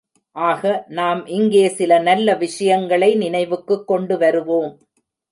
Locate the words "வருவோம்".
4.17-4.79